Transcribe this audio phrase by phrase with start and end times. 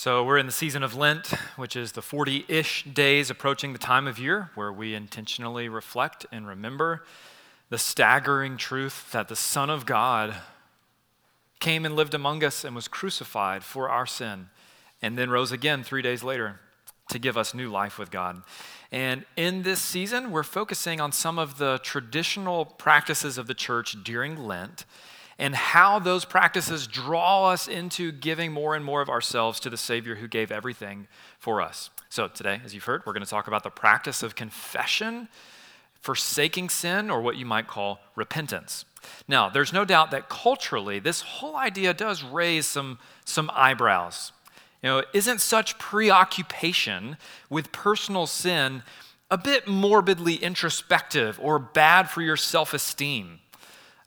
[0.00, 1.26] So, we're in the season of Lent,
[1.56, 6.24] which is the 40 ish days approaching the time of year where we intentionally reflect
[6.30, 7.02] and remember
[7.68, 10.36] the staggering truth that the Son of God
[11.58, 14.50] came and lived among us and was crucified for our sin,
[15.02, 16.60] and then rose again three days later
[17.08, 18.42] to give us new life with God.
[18.92, 23.96] And in this season, we're focusing on some of the traditional practices of the church
[24.04, 24.84] during Lent
[25.38, 29.76] and how those practices draw us into giving more and more of ourselves to the
[29.76, 31.06] Savior who gave everything
[31.38, 31.90] for us.
[32.08, 35.28] So, today, as you've heard, we're going to talk about the practice of confession,
[36.00, 38.84] forsaking sin, or what you might call repentance.
[39.28, 44.32] Now, there's no doubt that culturally, this whole idea does raise some, some eyebrows.
[44.82, 47.16] You know, isn't such preoccupation
[47.50, 48.82] with personal sin
[49.30, 53.40] a bit morbidly introspective or bad for your self esteem?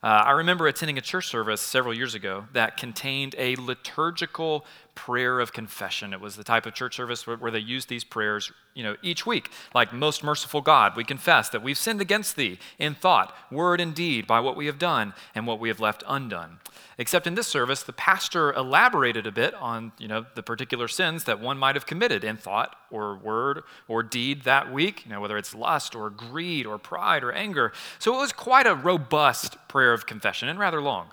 [0.03, 5.39] Uh, I remember attending a church service several years ago that contained a liturgical prayer
[5.39, 6.13] of confession.
[6.13, 8.95] It was the type of church service where, where, they used these prayers, you know,
[9.01, 9.49] each week.
[9.73, 13.95] Like, most merciful God, we confess that we've sinned against thee in thought, word, and
[13.95, 16.59] deed by what we have done and what we have left undone.
[16.97, 21.23] Except in this service, the pastor elaborated a bit on, you know, the particular sins
[21.23, 25.21] that one might have committed in thought or word or deed that week, you know,
[25.21, 27.71] whether it's lust or greed or pride or anger.
[27.97, 31.07] So it was quite a robust prayer of confession and rather long.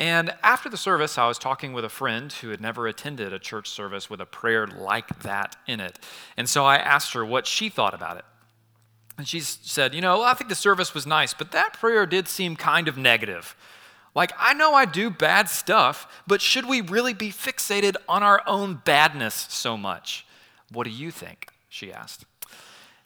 [0.00, 3.38] And after the service, I was talking with a friend who had never attended a
[3.38, 5.98] church service with a prayer like that in it.
[6.38, 8.24] And so I asked her what she thought about it.
[9.18, 12.06] And she said, You know, well, I think the service was nice, but that prayer
[12.06, 13.54] did seem kind of negative.
[14.14, 18.42] Like, I know I do bad stuff, but should we really be fixated on our
[18.46, 20.24] own badness so much?
[20.72, 21.50] What do you think?
[21.68, 22.24] She asked.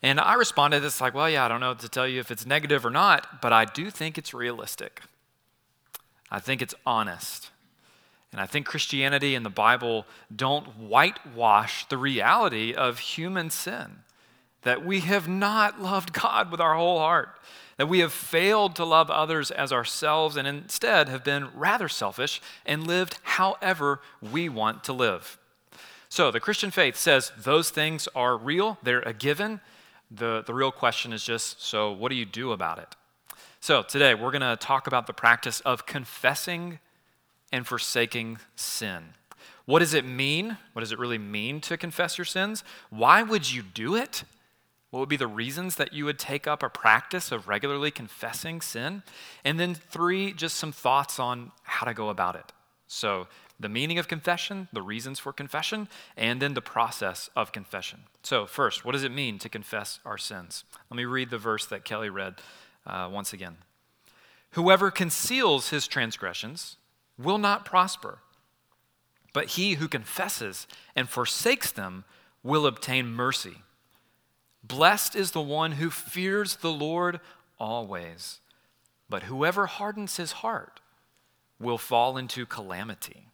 [0.00, 2.46] And I responded, It's like, well, yeah, I don't know to tell you if it's
[2.46, 5.02] negative or not, but I do think it's realistic.
[6.34, 7.50] I think it's honest.
[8.32, 14.00] And I think Christianity and the Bible don't whitewash the reality of human sin.
[14.62, 17.38] That we have not loved God with our whole heart
[17.76, 22.40] that we have failed to love others as ourselves and instead have been rather selfish
[22.64, 25.38] and lived however we want to live.
[26.08, 29.60] So the Christian faith says those things are real, they're a given.
[30.10, 32.94] The, the real question is just so, what do you do about it?
[33.64, 36.80] So today we're going to talk about the practice of confessing
[37.50, 39.14] and forsaking sin.
[39.64, 40.58] What does it mean?
[40.74, 42.62] What does it really mean to confess your sins?
[42.90, 44.24] Why would you do it?
[44.90, 48.60] What would be the reasons that you would take up a practice of regularly confessing
[48.60, 49.02] sin?
[49.46, 52.52] And then, three, just some thoughts on how to go about it.
[52.86, 55.88] So, the meaning of confession, the reasons for confession,
[56.18, 58.00] and then the process of confession.
[58.24, 60.64] So, first, what does it mean to confess our sins?
[60.90, 62.34] Let me read the verse that Kelly read
[62.86, 63.56] uh, once again.
[64.50, 66.76] Whoever conceals his transgressions
[67.18, 68.18] will not prosper,
[69.32, 72.04] but he who confesses and forsakes them
[72.42, 73.62] will obtain mercy.
[74.62, 77.20] Blessed is the one who fears the Lord
[77.58, 78.40] always,
[79.08, 80.80] but whoever hardens his heart
[81.58, 83.28] will fall into calamity.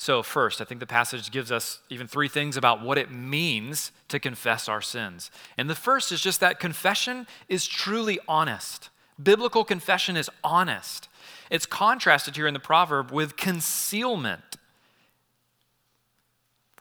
[0.00, 3.90] So, first, I think the passage gives us even three things about what it means
[4.06, 5.28] to confess our sins.
[5.58, 8.90] And the first is just that confession is truly honest.
[9.20, 11.08] Biblical confession is honest.
[11.50, 14.56] It's contrasted here in the proverb with concealment.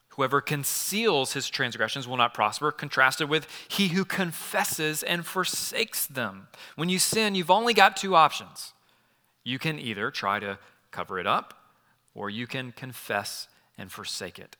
[0.10, 6.50] Whoever conceals his transgressions will not prosper, contrasted with he who confesses and forsakes them.
[6.76, 8.74] When you sin, you've only got two options.
[9.44, 10.60] You can either try to
[10.92, 11.57] cover it up,
[12.18, 13.48] or you can confess
[13.78, 14.58] and forsake it.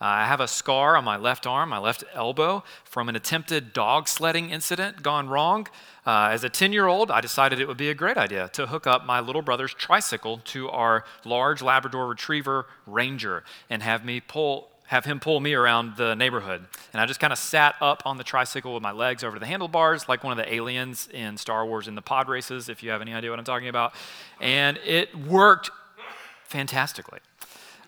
[0.00, 3.72] Uh, I have a scar on my left arm, my left elbow, from an attempted
[3.72, 5.68] dog sledding incident gone wrong.
[6.06, 8.66] Uh, as a 10 year old, I decided it would be a great idea to
[8.66, 14.20] hook up my little brother's tricycle to our large Labrador Retriever Ranger and have me
[14.20, 16.64] pull have him pull me around the neighborhood.
[16.92, 19.46] And I just kind of sat up on the tricycle with my legs over the
[19.46, 22.90] handlebars, like one of the aliens in Star Wars in the pod races, if you
[22.90, 23.94] have any idea what I'm talking about.
[24.40, 25.70] And it worked
[26.48, 27.20] fantastically.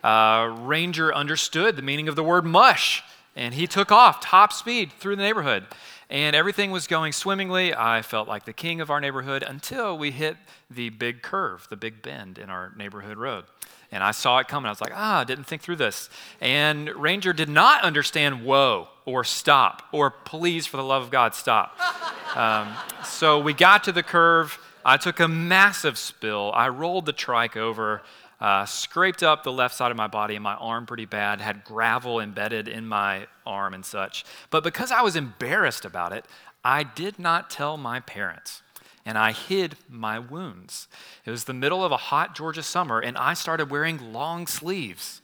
[0.03, 3.03] Uh, Ranger understood the meaning of the word mush,
[3.35, 5.67] and he took off top speed through the neighborhood.
[6.11, 7.75] And everything was going swimmingly.
[7.75, 10.37] I felt like the king of our neighborhood until we hit
[10.71, 13.45] the big curve, the big bend in our neighborhood road.
[13.93, 14.67] And I saw it coming.
[14.67, 16.09] I was like, ah, I didn't think through this.
[16.41, 21.35] And Ranger did not understand whoa or stop or please, for the love of God,
[21.35, 21.77] stop.
[22.37, 22.69] Um,
[23.05, 24.59] so we got to the curve.
[24.85, 26.53] I took a massive spill.
[26.55, 28.03] I rolled the trike over,
[28.41, 31.65] uh, scraped up the left side of my body and my arm pretty bad, had
[31.65, 34.25] gravel embedded in my arm and such.
[34.51, 36.25] But because I was embarrassed about it,
[36.65, 38.63] I did not tell my parents
[39.09, 40.87] and I hid my wounds.
[41.25, 45.23] It was the middle of a hot Georgia summer, and I started wearing long sleeves.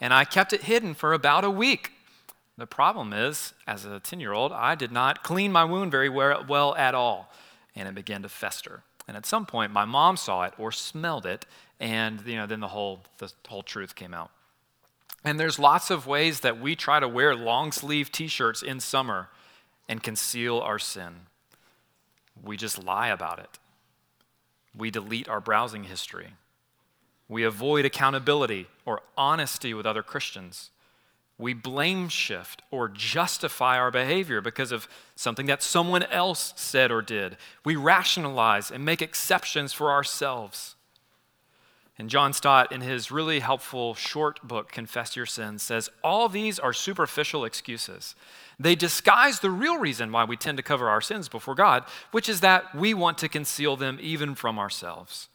[0.00, 1.92] and I kept it hidden for about a week.
[2.58, 6.08] The problem is, as a 10 year old, I did not clean my wound very
[6.08, 7.32] well at all,
[7.76, 8.82] and it began to fester.
[9.06, 11.46] And at some point, my mom saw it or smelled it,
[11.80, 14.30] and you know, then the whole, the whole truth came out.
[15.24, 18.80] And there's lots of ways that we try to wear long sleeve t shirts in
[18.80, 19.28] summer
[19.88, 21.26] and conceal our sin.
[22.42, 23.58] We just lie about it.
[24.76, 26.34] We delete our browsing history.
[27.28, 30.70] We avoid accountability or honesty with other Christians.
[31.38, 37.02] We blame shift or justify our behavior because of something that someone else said or
[37.02, 37.36] did.
[37.64, 40.76] We rationalize and make exceptions for ourselves.
[41.96, 46.58] And John Stott, in his really helpful short book, Confess Your Sins, says all these
[46.58, 48.16] are superficial excuses.
[48.58, 52.28] They disguise the real reason why we tend to cover our sins before God, which
[52.28, 55.28] is that we want to conceal them even from ourselves.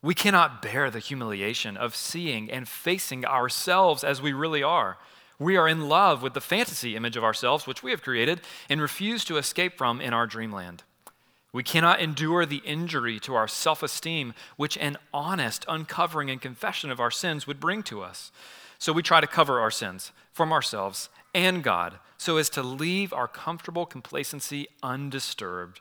[0.00, 4.96] We cannot bear the humiliation of seeing and facing ourselves as we really are.
[5.38, 8.80] We are in love with the fantasy image of ourselves, which we have created, and
[8.80, 10.84] refuse to escape from in our dreamland.
[11.52, 16.90] We cannot endure the injury to our self esteem which an honest uncovering and confession
[16.90, 18.32] of our sins would bring to us.
[18.78, 23.12] So we try to cover our sins from ourselves and God so as to leave
[23.12, 25.80] our comfortable complacency undisturbed.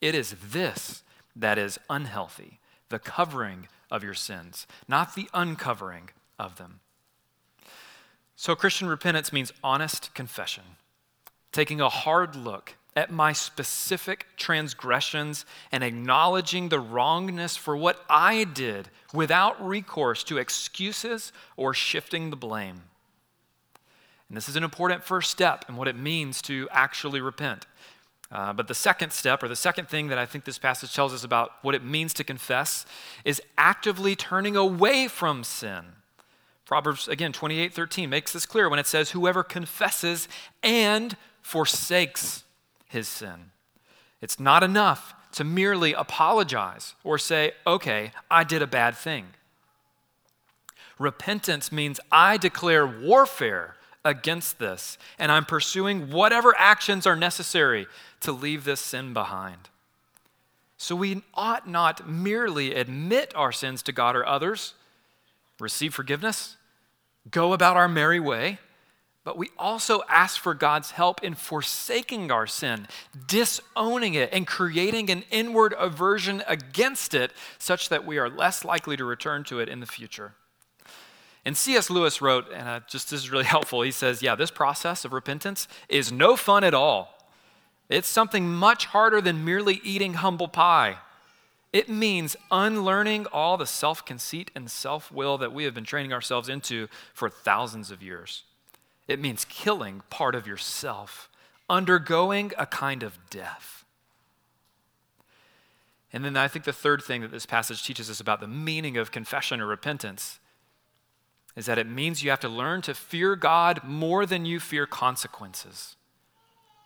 [0.00, 1.02] It is this
[1.36, 6.80] that is unhealthy the covering of your sins, not the uncovering of them.
[8.36, 10.64] So, Christian repentance means honest confession,
[11.50, 18.44] taking a hard look at my specific transgressions and acknowledging the wrongness for what I
[18.44, 22.82] did without recourse to excuses or shifting the blame.
[24.28, 27.66] And this is an important first step in what it means to actually repent.
[28.32, 31.12] Uh, but the second step, or the second thing that I think this passage tells
[31.12, 32.86] us about what it means to confess,
[33.24, 35.84] is actively turning away from sin.
[36.64, 40.26] Proverbs, again, 28 13 makes this clear when it says, Whoever confesses
[40.62, 42.44] and forsakes
[42.94, 43.50] his sin.
[44.22, 49.26] It's not enough to merely apologize or say, Okay, I did a bad thing.
[50.98, 57.86] Repentance means I declare warfare against this, and I'm pursuing whatever actions are necessary
[58.20, 59.68] to leave this sin behind.
[60.76, 64.74] So we ought not merely admit our sins to God or others
[65.58, 66.56] receive forgiveness,
[67.30, 68.58] go about our merry way,
[69.24, 72.86] but we also ask for God's help in forsaking our sin,
[73.26, 78.96] disowning it, and creating an inward aversion against it such that we are less likely
[78.98, 80.34] to return to it in the future.
[81.46, 81.90] And C.S.
[81.90, 85.12] Lewis wrote, and uh, just this is really helpful, he says, Yeah, this process of
[85.14, 87.10] repentance is no fun at all.
[87.88, 90.98] It's something much harder than merely eating humble pie.
[91.72, 96.12] It means unlearning all the self conceit and self will that we have been training
[96.12, 98.44] ourselves into for thousands of years.
[99.06, 101.28] It means killing part of yourself,
[101.68, 103.84] undergoing a kind of death.
[106.12, 108.96] And then I think the third thing that this passage teaches us about the meaning
[108.96, 110.38] of confession or repentance
[111.56, 114.86] is that it means you have to learn to fear God more than you fear
[114.86, 115.96] consequences.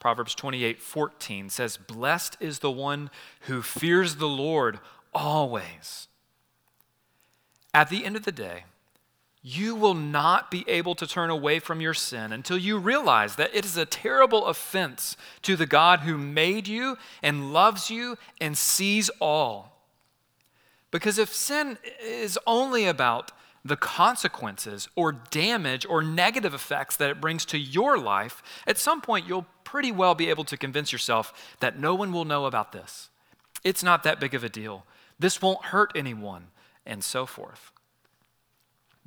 [0.00, 3.10] Proverbs 28 14 says, Blessed is the one
[3.42, 4.78] who fears the Lord
[5.14, 6.08] always.
[7.74, 8.64] At the end of the day,
[9.48, 13.54] you will not be able to turn away from your sin until you realize that
[13.54, 18.58] it is a terrible offense to the God who made you and loves you and
[18.58, 19.86] sees all.
[20.90, 23.32] Because if sin is only about
[23.64, 29.00] the consequences or damage or negative effects that it brings to your life, at some
[29.00, 32.72] point you'll pretty well be able to convince yourself that no one will know about
[32.72, 33.08] this.
[33.64, 34.84] It's not that big of a deal.
[35.18, 36.48] This won't hurt anyone,
[36.84, 37.72] and so forth.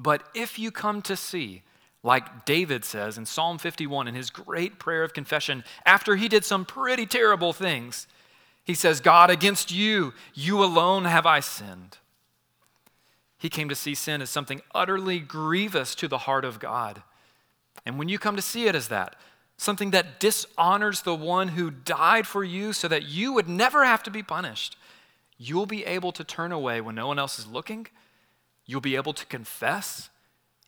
[0.01, 1.61] But if you come to see,
[2.01, 6.43] like David says in Psalm 51 in his great prayer of confession, after he did
[6.43, 8.07] some pretty terrible things,
[8.63, 11.99] he says, God, against you, you alone have I sinned.
[13.37, 17.03] He came to see sin as something utterly grievous to the heart of God.
[17.85, 19.15] And when you come to see it as that,
[19.57, 24.01] something that dishonors the one who died for you so that you would never have
[24.03, 24.77] to be punished,
[25.37, 27.87] you'll be able to turn away when no one else is looking.
[28.71, 30.09] You'll be able to confess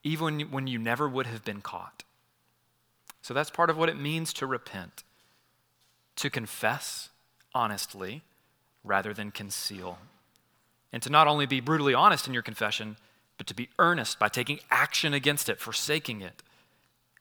[0.03, 2.03] even when you never would have been caught.
[3.22, 5.05] So that's part of what it means to repent
[6.17, 7.12] to confess
[7.55, 8.24] honestly
[8.83, 10.00] rather than conceal
[10.91, 12.98] and to not only be brutally honest in your confession,
[13.38, 16.43] but to be earnest by taking action against it, forsaking it.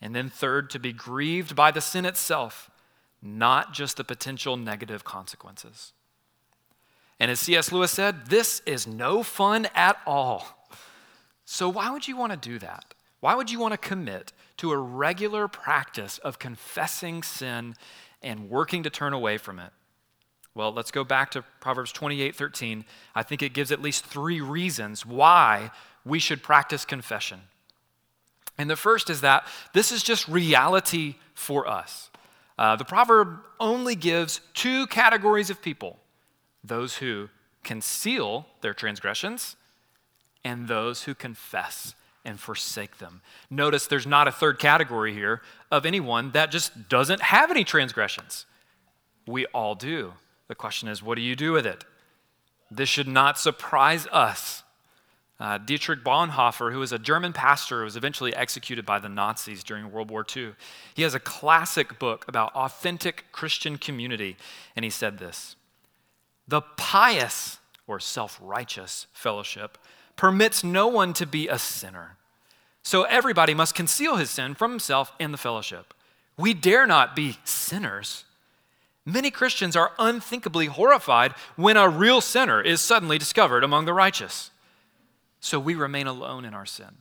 [0.01, 2.73] And then, third, to be grieved by the sin itself,
[3.23, 5.93] not just the potential negative consequences.
[7.21, 7.71] And as C.S.
[7.71, 10.62] Lewis said, this is no fun at all.
[11.53, 12.95] So, why would you want to do that?
[13.21, 17.75] Why would you want to commit to a regular practice of confessing sin
[18.23, 19.71] and working to turn away from it?
[20.55, 22.87] Well, let's go back to Proverbs 28 13.
[23.15, 25.71] I think it gives at least three reasons why
[26.07, 27.43] we should practice confession.
[28.57, 32.09] And the first is that this is just reality for us.
[32.59, 35.99] Uh, the proverb only gives two categories of people
[36.65, 37.29] those who
[37.63, 39.57] conceal their transgressions
[40.45, 41.95] and those who confess
[42.25, 43.21] and forsake them.
[43.51, 48.47] Notice there's not a third category here of anyone that just doesn't have any transgressions.
[49.27, 50.15] We all do.
[50.49, 51.85] The question is, what do you do with it?
[52.71, 54.63] This should not surprise us.
[55.41, 59.65] Uh, Dietrich Bonhoeffer, who was a German pastor who was eventually executed by the Nazis
[59.65, 60.53] during World War II,
[60.95, 64.37] he has a classic book about authentic Christian community,
[64.77, 65.57] and he said this
[66.47, 67.59] The pious
[67.89, 69.79] or self righteous fellowship
[70.17, 72.17] permits no one to be a sinner.
[72.83, 75.95] So everybody must conceal his sin from himself and the fellowship.
[76.37, 78.25] We dare not be sinners.
[79.05, 84.51] Many Christians are unthinkably horrified when a real sinner is suddenly discovered among the righteous.
[85.41, 86.99] So we remain alone in our sin,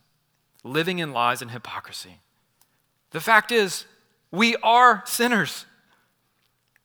[0.63, 2.19] living in lies and hypocrisy.
[3.11, 3.85] The fact is,
[4.31, 5.65] we are sinners.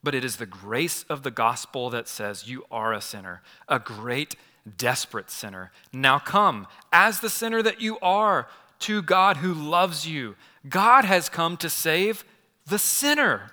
[0.02, 3.78] But it is the grace of the gospel that says you are a sinner, a
[3.78, 4.36] great
[4.76, 5.72] desperate sinner.
[5.92, 8.48] Now come, as the sinner that you are,
[8.80, 10.36] to God who loves you.
[10.68, 12.24] God has come to save
[12.66, 13.52] the sinner.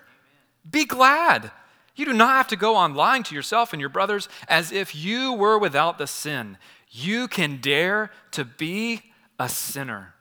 [0.69, 1.51] Be glad.
[1.95, 4.95] You do not have to go on lying to yourself and your brothers as if
[4.95, 6.57] you were without the sin.
[6.89, 9.03] You can dare to be
[9.39, 10.15] a sinner.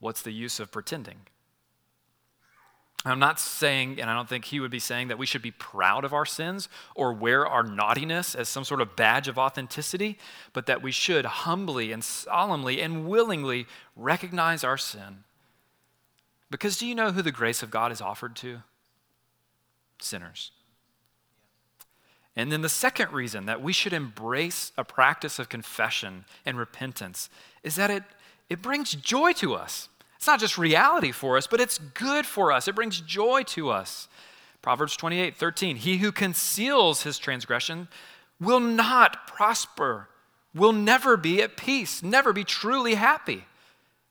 [0.00, 1.20] What's the use of pretending?
[3.06, 5.50] I'm not saying, and I don't think he would be saying, that we should be
[5.50, 10.18] proud of our sins or wear our naughtiness as some sort of badge of authenticity,
[10.54, 15.24] but that we should humbly and solemnly and willingly recognize our sin.
[16.50, 18.62] Because do you know who the grace of God is offered to?
[20.00, 20.52] Sinners.
[22.36, 27.28] And then the second reason that we should embrace a practice of confession and repentance
[27.62, 28.02] is that it,
[28.48, 29.88] it brings joy to us.
[30.24, 32.66] It's not just reality for us, but it's good for us.
[32.66, 34.08] It brings joy to us.
[34.62, 35.76] Proverbs 28 13.
[35.76, 37.88] He who conceals his transgression
[38.40, 40.08] will not prosper,
[40.54, 43.44] will never be at peace, never be truly happy.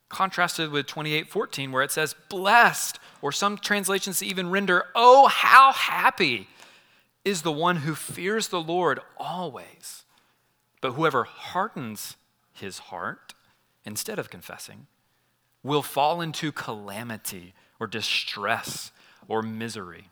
[0.08, 5.72] Contrasted with 28 14, where it says, blessed, or some translations even render, oh, how
[5.72, 6.48] happy
[7.26, 10.04] is the one who fears the Lord always.
[10.80, 12.18] But whoever hardens
[12.52, 13.34] his heart
[13.84, 14.86] instead of confessing
[15.64, 18.92] will fall into calamity or distress
[19.28, 20.10] or misery.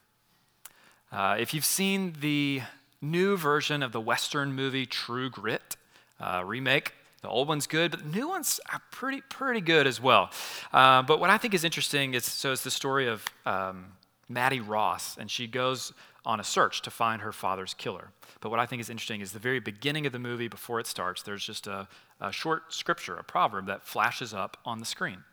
[1.11, 2.61] Uh, if you've seen the
[3.01, 5.75] new version of the Western movie True Grit
[6.19, 10.01] uh, remake, the old one's good, but the new one's are pretty pretty good as
[10.01, 10.31] well.
[10.73, 13.93] Uh, but what I think is interesting is so it's the story of um,
[14.27, 15.93] Mattie Ross, and she goes
[16.25, 18.09] on a search to find her father's killer.
[18.39, 20.87] But what I think is interesting is the very beginning of the movie, before it
[20.87, 21.87] starts, there's just a,
[22.21, 25.23] a short scripture, a proverb that flashes up on the screen.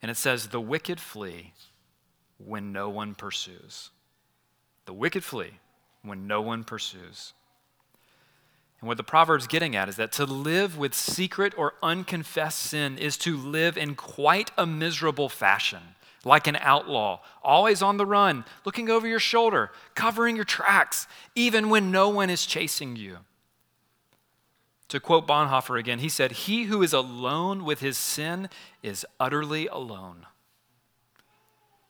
[0.00, 1.52] And it says, The wicked flee
[2.38, 3.90] when no one pursues.
[4.86, 5.58] The wicked flee
[6.02, 7.34] when no one pursues.
[8.80, 12.96] And what the proverb's getting at is that to live with secret or unconfessed sin
[12.96, 15.80] is to live in quite a miserable fashion,
[16.24, 21.70] like an outlaw, always on the run, looking over your shoulder, covering your tracks, even
[21.70, 23.18] when no one is chasing you.
[24.88, 28.48] To quote Bonhoeffer again, he said, He who is alone with his sin
[28.82, 30.26] is utterly alone.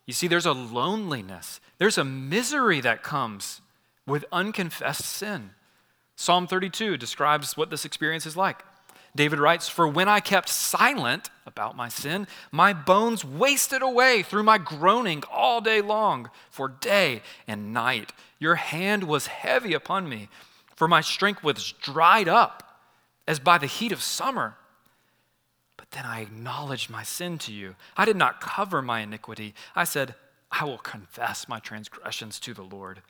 [0.04, 3.60] You see, there's a loneliness, there's a misery that comes
[4.06, 5.50] with unconfessed sin.
[6.16, 8.64] Psalm 32 describes what this experience is like.
[9.14, 14.42] David writes, For when I kept silent about my sin, my bones wasted away through
[14.42, 20.28] my groaning all day long, for day and night your hand was heavy upon me,
[20.74, 22.67] for my strength was dried up
[23.28, 24.56] as by the heat of summer.
[25.76, 27.76] But then I acknowledged my sin to you.
[27.94, 29.54] I did not cover my iniquity.
[29.76, 30.14] I said,
[30.50, 33.02] I will confess my transgressions to the Lord.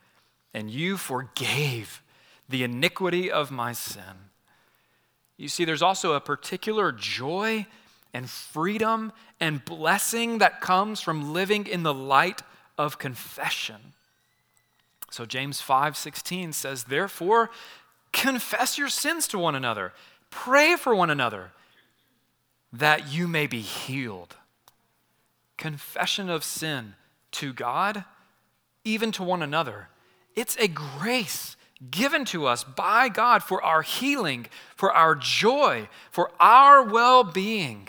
[0.52, 2.02] And you forgave
[2.48, 4.30] the iniquity of my sin.
[5.36, 7.66] You see, there's also a particular joy
[8.12, 12.42] and freedom and blessing that comes from living in the light
[12.76, 13.92] of confession.
[15.10, 17.50] So James 5:16 says, "Therefore,
[18.12, 19.92] confess your sins to one another
[20.30, 21.52] Pray for one another
[22.72, 24.36] that you may be healed.
[25.56, 26.94] Confession of sin
[27.32, 28.04] to God,
[28.84, 29.88] even to one another.
[30.36, 31.56] It's a grace
[31.90, 37.88] given to us by God for our healing, for our joy, for our well being.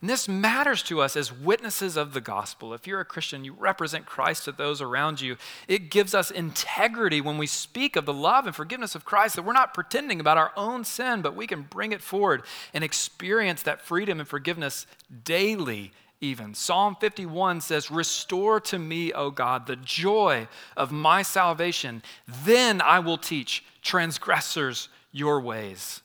[0.00, 2.74] And this matters to us as witnesses of the gospel.
[2.74, 5.36] If you're a Christian, you represent Christ to those around you.
[5.68, 9.44] It gives us integrity when we speak of the love and forgiveness of Christ, that
[9.44, 12.42] we're not pretending about our own sin, but we can bring it forward
[12.74, 14.86] and experience that freedom and forgiveness
[15.24, 16.54] daily, even.
[16.54, 22.02] Psalm 51 says, Restore to me, O God, the joy of my salvation.
[22.44, 26.02] Then I will teach transgressors your ways.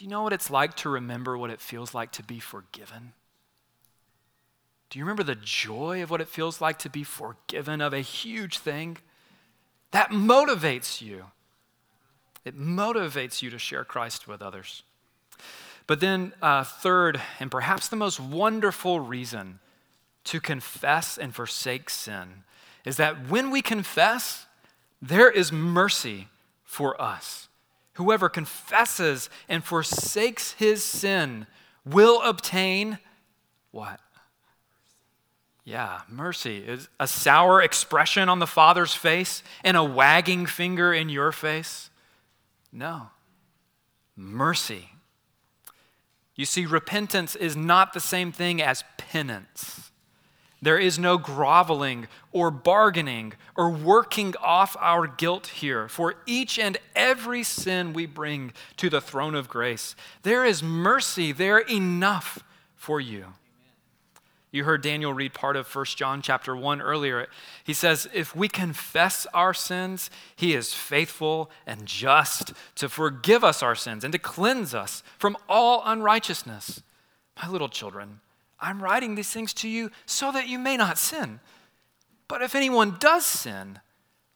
[0.00, 3.12] Do you know what it's like to remember what it feels like to be forgiven?
[4.88, 8.00] Do you remember the joy of what it feels like to be forgiven of a
[8.00, 8.96] huge thing?
[9.90, 11.26] That motivates you.
[12.46, 14.84] It motivates you to share Christ with others.
[15.86, 19.58] But then, uh, third, and perhaps the most wonderful reason
[20.24, 22.44] to confess and forsake sin
[22.86, 24.46] is that when we confess,
[25.02, 26.28] there is mercy
[26.64, 27.49] for us.
[27.94, 31.46] Whoever confesses and forsakes his sin
[31.84, 32.98] will obtain
[33.70, 34.00] what?
[35.64, 41.08] Yeah, mercy is a sour expression on the Father's face and a wagging finger in
[41.08, 41.90] your face.
[42.72, 43.10] No,
[44.16, 44.90] mercy.
[46.34, 49.89] You see, repentance is not the same thing as penance.
[50.62, 56.76] There is no groveling or bargaining or working off our guilt here for each and
[56.94, 59.96] every sin we bring to the throne of grace.
[60.22, 63.26] There is mercy there enough for you.
[64.52, 67.28] You heard Daniel read part of 1 John chapter 1 earlier.
[67.62, 73.62] He says, If we confess our sins, he is faithful and just to forgive us
[73.62, 76.82] our sins and to cleanse us from all unrighteousness.
[77.40, 78.20] My little children,
[78.60, 81.40] I'm writing these things to you so that you may not sin.
[82.28, 83.80] But if anyone does sin,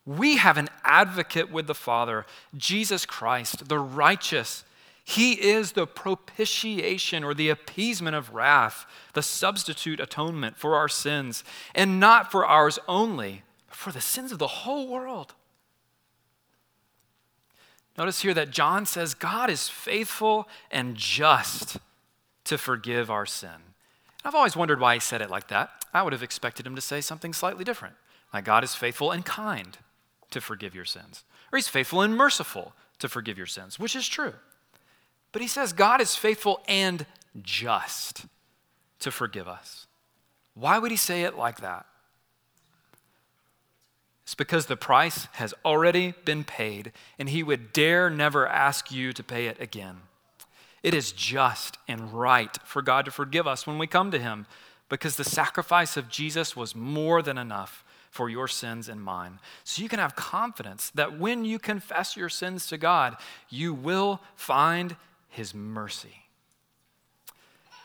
[0.07, 2.27] we have an advocate with the Father,
[2.57, 4.65] Jesus Christ, the righteous.
[5.05, 11.45] He is the propitiation or the appeasement of wrath, the substitute atonement for our sins,
[11.75, 15.35] and not for ours only, but for the sins of the whole world.
[17.97, 21.79] Notice here that John says God is faithful and just
[22.45, 23.74] to forgive our sin.
[24.25, 25.71] I've always wondered why he said it like that.
[25.93, 27.95] I would have expected him to say something slightly different.
[28.33, 29.77] Like God is faithful and kind
[30.31, 34.09] to forgive your sins, or he's faithful and merciful to forgive your sins, which is
[34.09, 34.33] true.
[35.31, 37.07] But he says God is faithful and
[37.43, 38.27] just
[39.01, 39.87] to forgive us.
[40.55, 41.87] Why would he say it like that?
[44.25, 49.13] It's because the price has already been paid, and he would dare never ask you
[49.13, 49.97] to pay it again.
[50.85, 54.47] It is just and right for God to forgive us when we come to Him
[54.91, 59.41] because the sacrifice of Jesus was more than enough for your sins and mine.
[59.65, 63.17] So you can have confidence that when you confess your sins to God,
[63.49, 64.97] you will find
[65.29, 66.25] His mercy.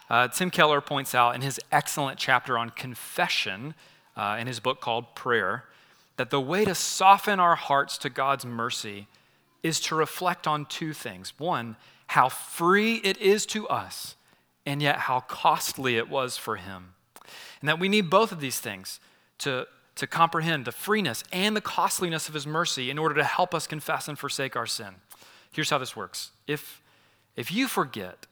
[0.10, 3.76] Uh, Tim Keller points out in his excellent chapter on confession
[4.18, 5.66] uh, in his book called Prayer
[6.18, 9.08] that the way to soften our hearts to God's mercy
[9.62, 11.34] is to reflect on two things.
[11.38, 11.76] One,
[12.10, 14.16] how free it is to us,
[14.66, 16.96] and yet how costly it was for him.
[17.62, 19.00] And that we need both of these things
[19.40, 23.54] to, to comprehend the freeness and the costliness of his mercy in order to help
[23.54, 24.96] us confess and forsake our sin.
[25.52, 26.82] Here's how this works if,
[27.36, 28.26] if you forget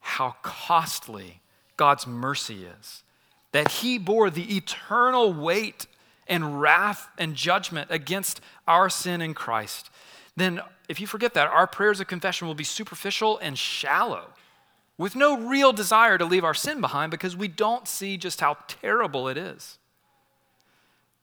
[0.00, 1.42] how costly
[1.76, 3.02] God's mercy is,
[3.52, 5.86] that he bore the eternal weight
[6.26, 9.90] and wrath and judgment against our sin in Christ,
[10.36, 14.30] then if you forget that, our prayers of confession will be superficial and shallow,
[14.98, 18.56] with no real desire to leave our sin behind because we don't see just how
[18.68, 19.78] terrible it is.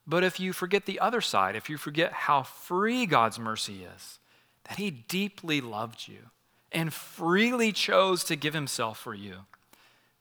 [0.07, 4.19] But if you forget the other side, if you forget how free God's mercy is,
[4.67, 6.31] that He deeply loved you
[6.71, 9.45] and freely chose to give Himself for you,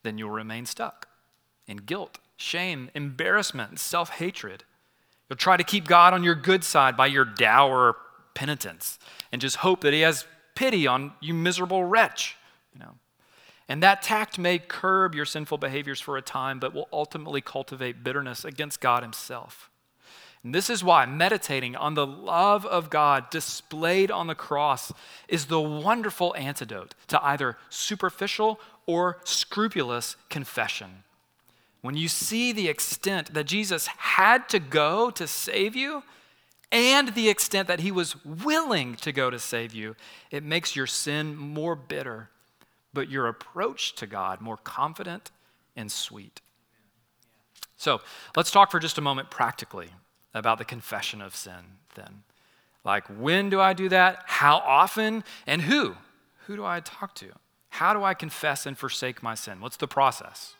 [0.02, 1.08] then you'll remain stuck
[1.66, 4.64] in guilt, shame, embarrassment, self hatred.
[5.28, 7.96] You'll try to keep God on your good side by your dour
[8.38, 9.00] penitence
[9.32, 10.24] and just hope that he has
[10.54, 12.36] pity on you miserable wretch
[12.72, 12.94] you know
[13.68, 18.04] and that tact may curb your sinful behaviors for a time but will ultimately cultivate
[18.04, 19.70] bitterness against god himself
[20.44, 24.92] and this is why meditating on the love of God displayed on the cross
[25.26, 31.02] is the wonderful antidote to either superficial or scrupulous confession.
[31.82, 36.02] When you see the extent that Jesus had to go to save you,
[36.70, 39.96] and the extent that he was willing to go to save you,
[40.30, 42.28] it makes your sin more bitter,
[42.92, 45.30] but your approach to God more confident
[45.76, 46.40] and sweet.
[47.76, 48.00] So
[48.36, 49.90] let's talk for just a moment practically
[50.34, 52.22] about the confession of sin then.
[52.84, 54.22] Like, when do I do that?
[54.26, 55.24] How often?
[55.46, 55.96] And who?
[56.46, 57.28] Who do I talk to?
[57.70, 59.60] How do I confess and forsake my sin?
[59.60, 60.54] What's the process?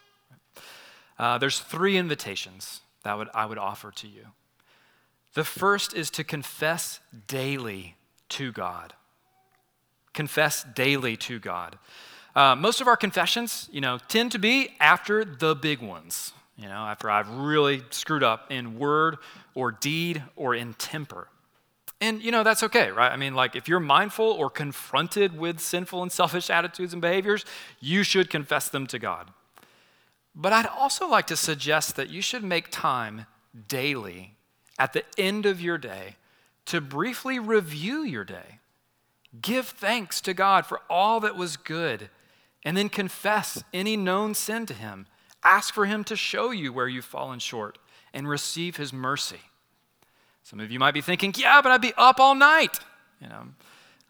[1.19, 4.27] Uh, there's three invitations that would, I would offer to you.
[5.35, 7.97] The first is to confess daily
[8.31, 8.95] to God.
[10.13, 11.79] Confess daily to God.
[12.35, 16.33] Uh, most of our confessions, you know, tend to be after the big ones.
[16.57, 19.19] You know, after I've really screwed up in word
[19.55, 21.29] or deed or in temper.
[22.01, 23.11] And, you know, that's okay, right?
[23.11, 27.45] I mean, like, if you're mindful or confronted with sinful and selfish attitudes and behaviors,
[27.81, 29.31] you should confess them to God.
[30.35, 33.27] But I'd also like to suggest that you should make time
[33.67, 34.37] daily
[34.79, 36.17] at the end of your day
[36.67, 38.61] to briefly review your day.
[39.41, 42.11] Give thanks to God for all that was good,
[42.65, 45.07] and then confess any known sin to Him.
[45.43, 47.79] Ask for Him to show you where you've fallen short
[48.13, 49.41] and receive His mercy.
[50.43, 52.79] Some of you might be thinking, yeah, but I'd be up all night.
[53.21, 53.49] You know,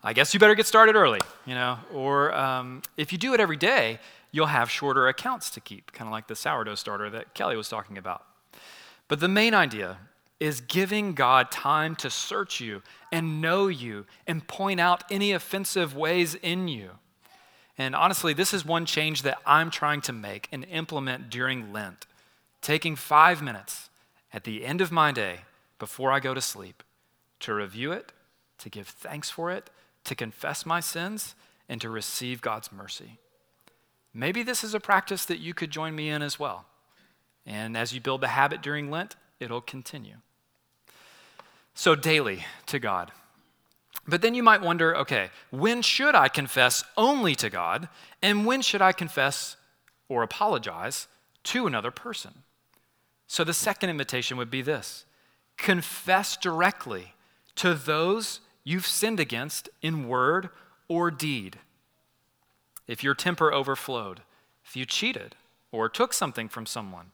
[0.03, 1.79] I guess you better get started early, you know.
[1.93, 3.99] Or um, if you do it every day,
[4.31, 7.69] you'll have shorter accounts to keep, kind of like the sourdough starter that Kelly was
[7.69, 8.25] talking about.
[9.09, 9.99] But the main idea
[10.41, 15.97] is giving God time to search you and know you and point out any offensive
[15.97, 16.91] ways in you.
[17.77, 22.07] And honestly, this is one change that I'm trying to make and implement during Lent.
[22.61, 23.89] Taking five minutes
[24.33, 25.41] at the end of my day
[25.79, 26.83] before I go to sleep
[27.41, 28.13] to review it,
[28.59, 29.71] to give thanks for it,
[30.05, 31.37] to confess my sins,
[31.69, 33.19] and to receive God's mercy.
[34.13, 36.65] Maybe this is a practice that you could join me in as well.
[37.47, 40.17] And as you build the habit during Lent, it'll continue.
[41.79, 43.13] So, daily to God.
[44.05, 47.89] But then you might wonder okay, when should I confess only to God,
[48.21, 49.55] and when should I confess
[50.09, 51.07] or apologize
[51.45, 52.43] to another person?
[53.29, 55.05] So, the second invitation would be this
[55.57, 57.15] confess directly
[57.55, 60.49] to those you've sinned against in word
[60.89, 61.61] or deed.
[62.89, 64.23] If your temper overflowed,
[64.65, 65.37] if you cheated
[65.71, 67.13] or took something from someone,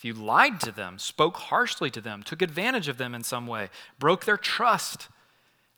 [0.00, 3.46] if you lied to them, spoke harshly to them, took advantage of them in some
[3.46, 5.08] way, broke their trust,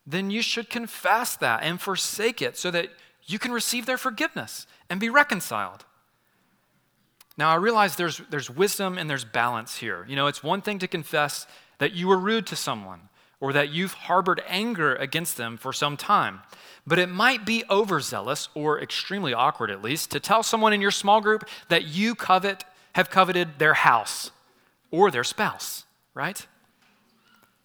[0.07, 2.87] then you should confess that and forsake it so that
[3.25, 5.83] you can receive their forgiveness and be reconciled.
[7.37, 10.05] Now, I realize there's, there's wisdom and there's balance here.
[10.07, 11.45] You know, it's one thing to confess
[11.79, 13.09] that you were rude to someone
[13.41, 16.39] or that you've harbored anger against them for some time.
[16.87, 20.91] But it might be overzealous or extremely awkward, at least, to tell someone in your
[20.91, 24.31] small group that you covet, have coveted their house
[24.91, 26.45] or their spouse, right?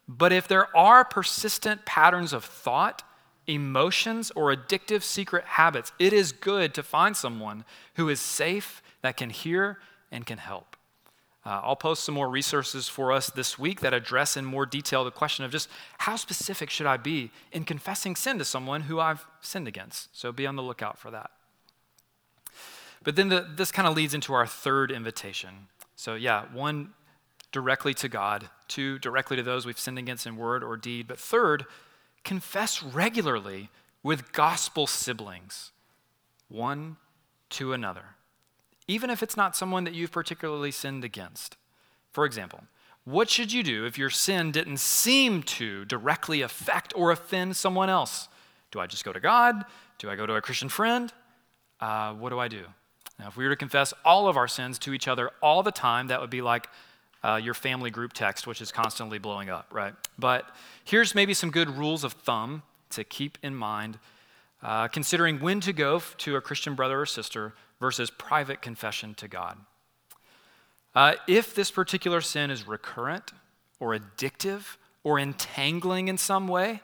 [0.09, 3.03] But if there are persistent patterns of thought,
[3.47, 7.65] emotions, or addictive secret habits, it is good to find someone
[7.95, 9.79] who is safe, that can hear,
[10.11, 10.77] and can help.
[11.45, 15.05] Uh, I'll post some more resources for us this week that address in more detail
[15.05, 19.01] the question of just how specific should I be in confessing sin to someone who
[19.01, 20.19] I've sinned against.
[20.19, 21.31] So be on the lookout for that.
[23.09, 25.69] But then the, this kind of leads into our third invitation.
[25.97, 26.91] So, yeah, one,
[27.53, 31.09] directly to God, two, directly to those we've sinned against in word or deed.
[31.09, 31.65] But third,
[32.23, 33.71] confess regularly
[34.03, 35.73] with gospel siblings,
[36.49, 36.99] one
[37.51, 38.17] to another
[38.89, 41.57] even if it's not someone that you've particularly sinned against.
[42.11, 42.65] For example,
[43.05, 47.91] what should you do if your sin didn't seem to directly affect or offend someone
[47.91, 48.29] else?
[48.71, 49.65] Do I just go to God?
[49.99, 51.13] Do I go to a Christian friend?
[51.81, 52.65] Uh, what do I do?
[53.19, 55.73] Now, if we were to confess all of our sins to each other all the
[55.73, 56.69] time, that would be like
[57.25, 59.95] uh, your family group text, which is constantly blowing up, right?
[60.19, 60.49] But
[60.85, 63.99] here's maybe some good rules of thumb to keep in mind,
[64.63, 69.29] uh, considering when to go to a Christian brother or sister versus private confession to
[69.29, 69.59] God.
[70.95, 73.33] Uh, if this particular sin is recurrent
[73.79, 76.81] or addictive or entangling in some way,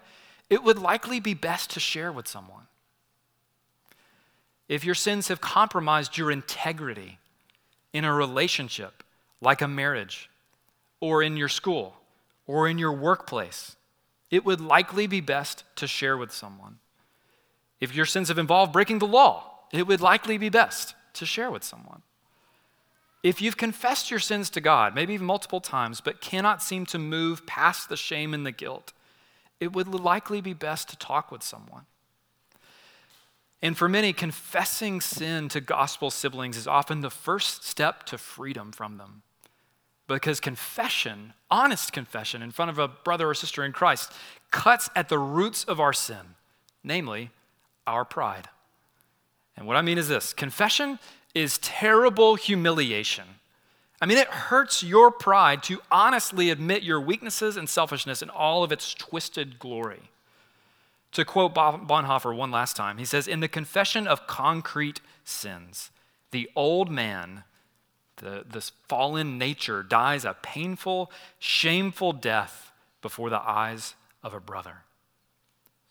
[0.51, 2.64] it would likely be best to share with someone.
[4.69, 7.19] If your sins have compromised your integrity
[7.93, 9.03] in a relationship,
[9.41, 10.31] like a marriage,
[11.01, 11.97] or in your school,
[12.47, 13.77] or in your workplace,
[14.31, 16.79] it would likely be best to share with someone.
[17.81, 21.51] If your sins have involved breaking the law, it would likely be best to share
[21.51, 22.03] with someone.
[23.23, 26.99] If you've confessed your sins to God, maybe even multiple times, but cannot seem to
[26.99, 28.93] move past the shame and the guilt,
[29.61, 31.87] it would likely be best to talk with someone.
[33.65, 38.73] And for many, confessing sin to gospel siblings is often the first step to freedom
[38.73, 39.23] from them.
[40.07, 44.13] Because confession, honest confession in front of a brother or sister in Christ,
[44.51, 46.35] cuts at the roots of our sin,
[46.85, 47.31] namely
[47.87, 48.51] our pride.
[49.57, 50.99] And what I mean is this confession
[51.35, 53.25] is terrible humiliation.
[53.99, 58.63] I mean, it hurts your pride to honestly admit your weaknesses and selfishness in all
[58.63, 60.11] of its twisted glory.
[61.15, 65.91] To quote Bonhoeffer one last time, he says, In the confession of concrete sins,
[66.33, 67.45] the old man,
[68.17, 74.79] the, this fallen nature, dies a painful, shameful death before the eyes of a brother.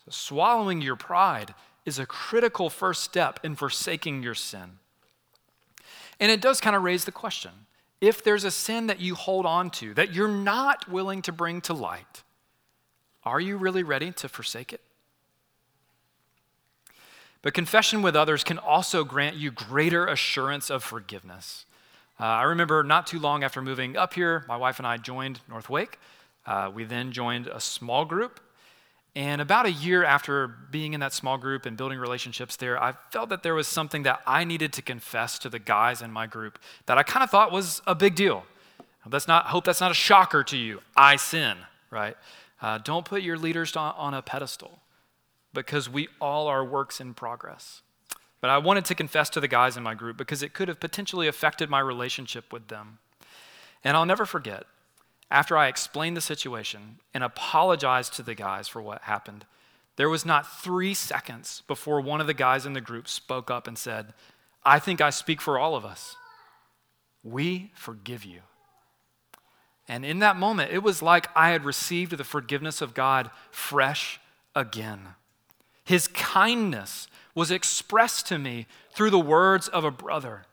[0.04, 1.54] So swallowing your pride
[1.86, 4.80] is a critical first step in forsaking your sin.
[6.20, 7.52] And it does kind of raise the question
[8.02, 11.62] if there's a sin that you hold on to that you're not willing to bring
[11.62, 12.24] to light,
[13.24, 14.82] are you really ready to forsake it?
[17.44, 21.66] But confession with others can also grant you greater assurance of forgiveness.
[22.20, 25.42] Uh, I remember not too long after moving up here, my wife and I joined
[25.50, 26.00] North Wake.
[26.46, 28.40] Uh, we then joined a small group.
[29.14, 32.94] And about a year after being in that small group and building relationships there, I
[33.12, 36.28] felt that there was something that I needed to confess to the guys in my
[36.28, 38.46] group that I kind of thought was a big deal.
[39.06, 40.82] That's not, hope that's not a shocker to you.
[40.96, 41.58] I sin,
[41.92, 42.16] right?
[42.62, 44.80] Uh, don't put your leaders on, on a pedestal
[45.54, 47.82] because we all are works in progress.
[48.42, 50.80] But I wanted to confess to the guys in my group because it could have
[50.80, 53.00] potentially affected my relationship with them.
[53.84, 54.66] And I'll never forget,
[55.32, 59.46] after I explained the situation and apologized to the guys for what happened,
[59.96, 63.68] there was not three seconds before one of the guys in the group spoke up
[63.68, 64.14] and said,
[64.66, 66.16] I think I speak for all of us.
[67.24, 68.42] We forgive you.
[69.88, 74.20] And in that moment, it was like I had received the forgiveness of God fresh
[74.56, 75.16] again.
[75.84, 80.44] His kindness was expressed to me through the words of a brother.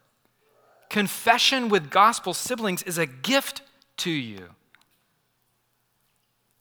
[0.88, 3.62] Confession with gospel siblings is a gift
[3.98, 4.50] to you.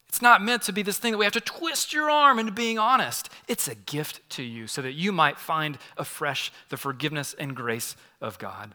[0.08, 2.52] It's not meant to be this thing that we have to twist your arm into
[2.52, 3.28] being honest.
[3.46, 7.94] It's a gift to you so that you might find afresh the forgiveness and grace
[8.20, 8.74] of God.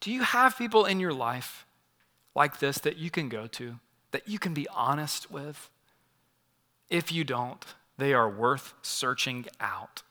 [0.00, 1.66] Do you have people in your life
[2.34, 3.80] like this that you can go to,
[4.12, 5.70] that you can be honest with?
[6.88, 7.64] If you don't,
[7.98, 10.02] they are worth searching out.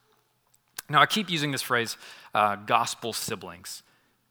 [0.89, 1.97] Now, I keep using this phrase,
[2.33, 3.83] uh, gospel siblings,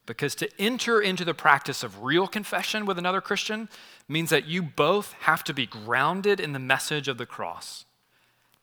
[0.07, 3.69] because to enter into the practice of real confession with another Christian
[4.09, 7.85] means that you both have to be grounded in the message of the cross.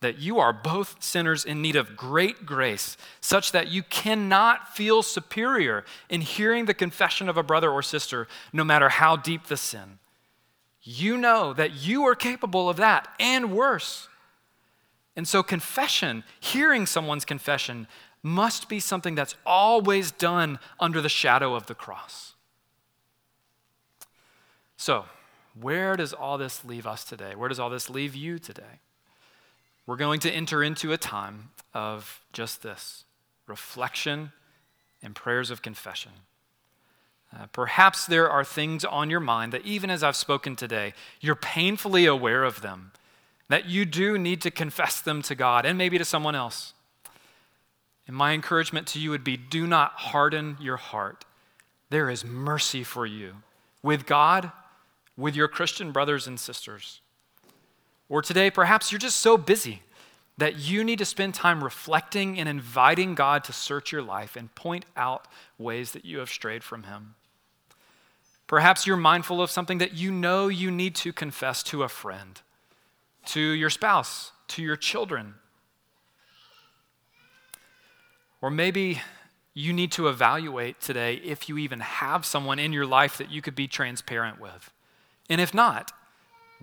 [0.01, 5.01] That you are both sinners in need of great grace, such that you cannot feel
[5.01, 9.57] superior in hearing the confession of a brother or sister, no matter how deep the
[9.57, 9.99] sin.
[10.81, 14.08] You know that you are capable of that and worse.
[15.15, 17.87] And so, confession, hearing someone's confession,
[18.21, 22.33] must be something that's always done under the shadow of the cross.
[24.77, 25.05] So,
[25.59, 27.35] where does all this leave us today?
[27.35, 28.79] Where does all this leave you today?
[29.85, 33.05] We're going to enter into a time of just this
[33.47, 34.31] reflection
[35.01, 36.11] and prayers of confession.
[37.35, 41.35] Uh, perhaps there are things on your mind that, even as I've spoken today, you're
[41.35, 42.91] painfully aware of them
[43.49, 46.73] that you do need to confess them to God and maybe to someone else.
[48.07, 51.25] And my encouragement to you would be do not harden your heart.
[51.89, 53.35] There is mercy for you
[53.83, 54.51] with God,
[55.17, 57.01] with your Christian brothers and sisters.
[58.07, 59.81] Or today, perhaps you're just so busy
[60.37, 64.53] that you need to spend time reflecting and inviting God to search your life and
[64.55, 67.15] point out ways that you have strayed from Him.
[68.47, 72.41] Perhaps you're mindful of something that you know you need to confess to a friend
[73.29, 75.35] to your spouse, to your children.
[78.41, 79.01] Or maybe
[79.53, 83.41] you need to evaluate today if you even have someone in your life that you
[83.41, 84.71] could be transparent with.
[85.29, 85.91] And if not,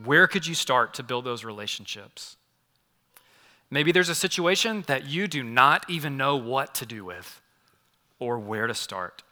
[0.03, 2.37] where could you start to build those relationships?
[3.71, 7.41] Maybe there's a situation that you do not even know what to do with
[8.19, 9.23] or where to start.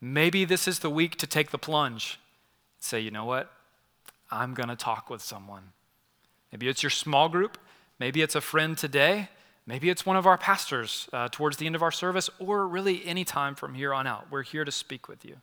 [0.00, 2.18] Maybe this is the week to take the plunge.
[2.78, 3.52] Say, you know what?
[4.30, 5.72] I'm going to talk with someone.
[6.52, 7.58] Maybe it's your small group.
[7.98, 9.28] Maybe it's a friend today.
[9.66, 13.04] Maybe it's one of our pastors uh, towards the end of our service, or really
[13.06, 14.26] any time from here on out.
[14.30, 15.36] We're here to speak with you.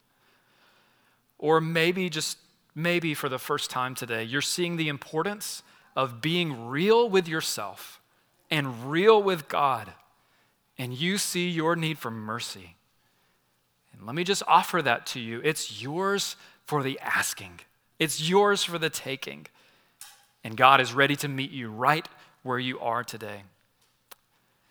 [1.38, 2.38] Or maybe, just
[2.76, 5.64] maybe for the first time today, you're seeing the importance
[5.96, 8.02] of being real with yourself
[8.50, 9.94] and real with God,
[10.78, 12.76] and you see your need for mercy.
[13.94, 15.42] And let me just offer that to you.
[15.44, 17.62] It's yours for the asking,
[18.00, 19.48] it's yours for the taking.
[20.44, 22.08] And God is ready to meet you right
[22.44, 23.44] where you are today.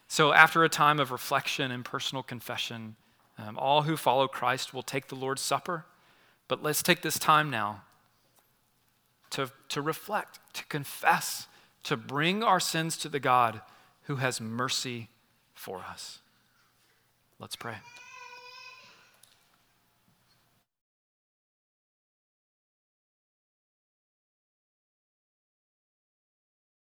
[0.08, 2.96] So, after a time of reflection and personal confession,
[3.38, 5.84] um, all who follow Christ will take the Lord's Supper.
[6.48, 7.82] But let's take this time now
[9.30, 11.48] to, to reflect, to confess,
[11.82, 13.60] to bring our sins to the God
[14.02, 15.08] who has mercy
[15.54, 16.20] for us.
[17.38, 17.76] Let's pray.